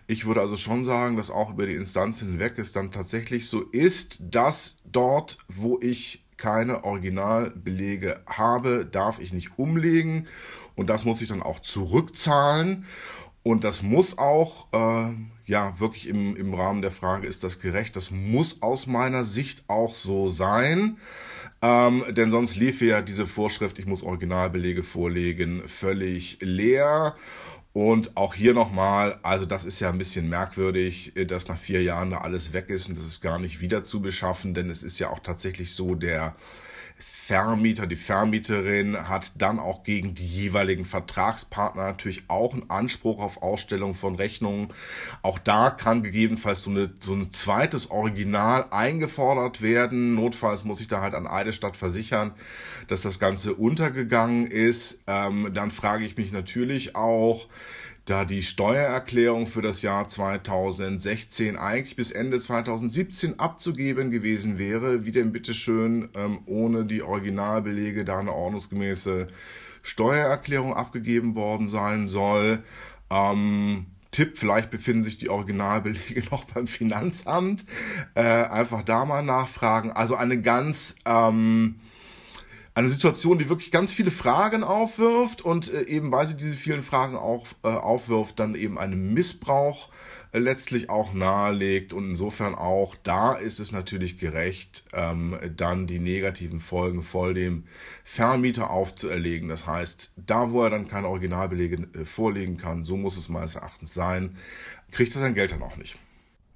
Ich 0.06 0.24
würde 0.24 0.40
also 0.40 0.56
schon 0.56 0.84
sagen, 0.84 1.16
dass 1.16 1.32
auch 1.32 1.50
über 1.50 1.66
die 1.66 1.74
Instanz 1.74 2.20
hinweg 2.20 2.58
es 2.58 2.70
dann 2.70 2.92
tatsächlich 2.92 3.48
so 3.48 3.60
ist, 3.60 4.18
dass 4.30 4.76
dort, 4.84 5.38
wo 5.48 5.80
ich 5.82 6.26
keine 6.36 6.84
Originalbelege 6.84 8.20
habe, 8.24 8.86
darf 8.86 9.18
ich 9.18 9.32
nicht 9.32 9.58
umlegen 9.58 10.28
und 10.76 10.88
das 10.88 11.04
muss 11.04 11.20
ich 11.20 11.26
dann 11.26 11.42
auch 11.42 11.58
zurückzahlen 11.58 12.86
und 13.42 13.64
das 13.64 13.82
muss 13.82 14.16
auch, 14.16 14.68
äh, 14.72 15.12
ja, 15.44 15.80
wirklich 15.80 16.06
im, 16.06 16.36
im 16.36 16.54
Rahmen 16.54 16.82
der 16.82 16.92
Frage, 16.92 17.26
ist 17.26 17.42
das 17.42 17.58
gerecht? 17.58 17.96
Das 17.96 18.12
muss 18.12 18.62
aus 18.62 18.86
meiner 18.86 19.24
Sicht 19.24 19.64
auch 19.66 19.96
so 19.96 20.30
sein. 20.30 20.98
Ähm, 21.66 22.04
denn 22.10 22.30
sonst 22.30 22.54
lief 22.54 22.80
ja 22.80 23.02
diese 23.02 23.26
Vorschrift, 23.26 23.80
ich 23.80 23.86
muss 23.86 24.04
Originalbelege 24.04 24.84
vorlegen, 24.84 25.66
völlig 25.66 26.38
leer. 26.40 27.16
Und 27.72 28.16
auch 28.16 28.34
hier 28.34 28.54
nochmal, 28.54 29.18
also 29.22 29.44
das 29.46 29.64
ist 29.64 29.80
ja 29.80 29.90
ein 29.90 29.98
bisschen 29.98 30.28
merkwürdig, 30.28 31.16
äh, 31.16 31.26
dass 31.26 31.48
nach 31.48 31.58
vier 31.58 31.82
Jahren 31.82 32.10
da 32.10 32.18
alles 32.18 32.52
weg 32.52 32.70
ist 32.70 32.88
und 32.88 32.96
das 32.96 33.04
ist 33.04 33.20
gar 33.20 33.40
nicht 33.40 33.60
wieder 33.60 33.82
zu 33.82 34.00
beschaffen, 34.00 34.54
denn 34.54 34.70
es 34.70 34.84
ist 34.84 35.00
ja 35.00 35.10
auch 35.10 35.18
tatsächlich 35.18 35.74
so, 35.74 35.96
der 35.96 36.36
Vermieter, 36.98 37.86
die 37.86 37.96
Vermieterin 37.96 39.08
hat 39.08 39.42
dann 39.42 39.58
auch 39.58 39.82
gegen 39.82 40.14
die 40.14 40.26
jeweiligen 40.26 40.84
Vertragspartner 40.84 41.82
natürlich 41.82 42.24
auch 42.28 42.54
einen 42.54 42.70
Anspruch 42.70 43.18
auf 43.18 43.42
Ausstellung 43.42 43.92
von 43.92 44.14
Rechnungen. 44.14 44.68
Auch 45.22 45.38
da 45.38 45.70
kann 45.70 46.02
gegebenenfalls 46.02 46.62
so, 46.62 46.70
eine, 46.70 46.94
so 47.00 47.14
ein 47.14 47.32
zweites 47.32 47.90
Original 47.90 48.66
eingefordert 48.70 49.60
werden. 49.60 50.14
Notfalls 50.14 50.64
muss 50.64 50.80
ich 50.80 50.88
da 50.88 51.02
halt 51.02 51.14
an 51.14 51.26
Eidestadt 51.26 51.76
versichern, 51.76 52.32
dass 52.88 53.02
das 53.02 53.18
Ganze 53.18 53.54
untergegangen 53.54 54.46
ist. 54.46 55.02
Ähm, 55.06 55.50
dann 55.52 55.70
frage 55.70 56.04
ich 56.06 56.16
mich 56.16 56.32
natürlich 56.32 56.96
auch, 56.96 57.46
da 58.06 58.24
die 58.24 58.42
Steuererklärung 58.42 59.46
für 59.46 59.62
das 59.62 59.82
Jahr 59.82 60.08
2016 60.08 61.56
eigentlich 61.56 61.96
bis 61.96 62.12
Ende 62.12 62.38
2017 62.38 63.40
abzugeben 63.40 64.10
gewesen 64.12 64.58
wäre, 64.58 65.04
wie 65.04 65.10
denn 65.10 65.32
bitteschön 65.32 66.08
ähm, 66.14 66.38
ohne 66.46 66.84
die 66.84 67.02
Originalbelege 67.02 68.04
da 68.04 68.20
eine 68.20 68.32
ordnungsgemäße 68.32 69.26
Steuererklärung 69.82 70.72
abgegeben 70.72 71.34
worden 71.34 71.68
sein 71.68 72.06
soll. 72.06 72.62
Ähm, 73.10 73.86
Tipp, 74.12 74.38
vielleicht 74.38 74.70
befinden 74.70 75.02
sich 75.02 75.18
die 75.18 75.28
Originalbelege 75.28 76.22
noch 76.30 76.44
beim 76.44 76.68
Finanzamt. 76.68 77.64
Äh, 78.14 78.22
einfach 78.22 78.82
da 78.82 79.04
mal 79.04 79.22
nachfragen. 79.22 79.90
Also 79.90 80.14
eine 80.14 80.40
ganz 80.40 80.94
ähm, 81.04 81.80
eine 82.76 82.90
Situation, 82.90 83.38
die 83.38 83.48
wirklich 83.48 83.70
ganz 83.70 83.90
viele 83.90 84.10
Fragen 84.10 84.62
aufwirft 84.62 85.40
und 85.40 85.72
äh, 85.72 85.84
eben 85.84 86.12
weil 86.12 86.26
sie 86.26 86.36
diese 86.36 86.56
vielen 86.56 86.82
Fragen 86.82 87.16
auch 87.16 87.46
äh, 87.64 87.68
aufwirft, 87.68 88.38
dann 88.38 88.54
eben 88.54 88.78
einen 88.78 89.14
Missbrauch 89.14 89.88
äh, 90.32 90.38
letztlich 90.38 90.90
auch 90.90 91.14
nahelegt 91.14 91.94
und 91.94 92.10
insofern 92.10 92.54
auch 92.54 92.94
da 93.02 93.32
ist 93.32 93.60
es 93.60 93.72
natürlich 93.72 94.18
gerecht, 94.18 94.84
ähm, 94.92 95.38
dann 95.56 95.86
die 95.86 96.00
negativen 96.00 96.60
Folgen 96.60 97.02
voll 97.02 97.32
dem 97.32 97.64
Vermieter 98.04 98.68
aufzuerlegen. 98.68 99.48
Das 99.48 99.66
heißt, 99.66 100.12
da 100.18 100.50
wo 100.50 100.62
er 100.62 100.68
dann 100.68 100.86
keine 100.86 101.08
Originalbelege 101.08 101.88
äh, 101.98 102.04
vorlegen 102.04 102.58
kann, 102.58 102.84
so 102.84 102.98
muss 102.98 103.16
es 103.16 103.30
meines 103.30 103.54
Erachtens 103.54 103.94
sein, 103.94 104.36
kriegt 104.90 105.14
er 105.14 105.22
sein 105.22 105.34
Geld 105.34 105.52
dann 105.52 105.62
auch 105.62 105.78
nicht. 105.78 105.98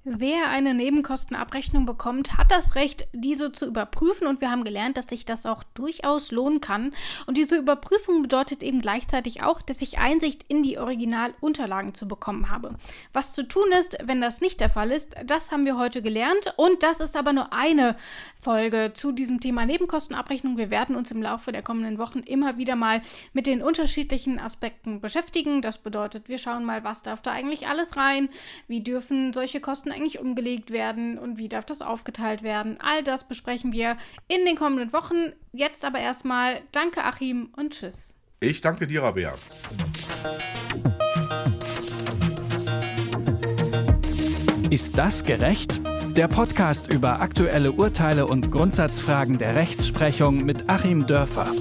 Wer 0.03 0.49
eine 0.49 0.73
Nebenkostenabrechnung 0.73 1.85
bekommt, 1.85 2.35
hat 2.35 2.51
das 2.51 2.73
Recht, 2.73 3.07
diese 3.13 3.51
zu 3.51 3.67
überprüfen 3.67 4.25
und 4.25 4.41
wir 4.41 4.49
haben 4.49 4.63
gelernt, 4.63 4.97
dass 4.97 5.05
sich 5.05 5.25
das 5.25 5.45
auch 5.45 5.61
durchaus 5.75 6.31
lohnen 6.31 6.59
kann. 6.59 6.95
Und 7.27 7.37
diese 7.37 7.55
Überprüfung 7.55 8.23
bedeutet 8.23 8.63
eben 8.63 8.81
gleichzeitig 8.81 9.43
auch, 9.43 9.61
dass 9.61 9.79
ich 9.83 9.99
Einsicht 9.99 10.43
in 10.47 10.63
die 10.63 10.79
Originalunterlagen 10.79 11.93
zu 11.93 12.07
bekommen 12.07 12.49
habe. 12.49 12.79
Was 13.13 13.33
zu 13.33 13.47
tun 13.47 13.71
ist, 13.79 13.95
wenn 14.03 14.21
das 14.21 14.41
nicht 14.41 14.59
der 14.59 14.71
Fall 14.71 14.89
ist, 14.89 15.15
das 15.23 15.51
haben 15.51 15.65
wir 15.65 15.77
heute 15.77 16.01
gelernt 16.01 16.51
und 16.57 16.81
das 16.81 16.99
ist 16.99 17.15
aber 17.15 17.31
nur 17.31 17.53
eine 17.53 17.95
Folge 18.41 18.93
zu 18.95 19.11
diesem 19.11 19.39
Thema 19.39 19.67
Nebenkostenabrechnung. 19.67 20.57
Wir 20.57 20.71
werden 20.71 20.95
uns 20.95 21.11
im 21.11 21.21
Laufe 21.21 21.51
der 21.51 21.61
kommenden 21.61 21.99
Wochen 21.99 22.21
immer 22.21 22.57
wieder 22.57 22.75
mal 22.75 23.03
mit 23.33 23.45
den 23.45 23.61
unterschiedlichen 23.61 24.39
Aspekten 24.39 24.99
beschäftigen. 24.99 25.61
Das 25.61 25.77
bedeutet, 25.77 26.27
wir 26.27 26.39
schauen 26.39 26.65
mal, 26.65 26.83
was 26.83 27.03
darf 27.03 27.21
da 27.21 27.33
eigentlich 27.33 27.67
alles 27.67 27.97
rein, 27.97 28.29
wie 28.67 28.81
dürfen 28.81 29.31
solche 29.31 29.61
Kosten 29.61 29.90
Kosten 29.91 30.01
eigentlich 30.01 30.19
umgelegt 30.19 30.71
werden 30.71 31.17
und 31.17 31.37
wie 31.37 31.49
darf 31.49 31.65
das 31.65 31.81
aufgeteilt 31.81 32.43
werden. 32.43 32.77
All 32.79 33.03
das 33.03 33.23
besprechen 33.27 33.71
wir 33.71 33.97
in 34.27 34.45
den 34.45 34.55
kommenden 34.55 34.93
Wochen. 34.93 35.33
Jetzt 35.51 35.85
aber 35.85 35.99
erstmal 35.99 36.61
danke 36.71 37.03
Achim 37.03 37.49
und 37.55 37.73
tschüss. 37.73 38.13
Ich 38.39 38.61
danke 38.61 38.87
dir, 38.87 39.03
Rabea. 39.03 39.35
Ist 44.69 44.97
das 44.97 45.23
gerecht? 45.25 45.81
Der 46.15 46.27
Podcast 46.27 46.91
über 46.91 47.21
aktuelle 47.21 47.71
Urteile 47.71 48.27
und 48.27 48.51
Grundsatzfragen 48.51 49.37
der 49.37 49.55
Rechtsprechung 49.55 50.43
mit 50.43 50.69
Achim 50.69 51.07
Dörfer. 51.07 51.51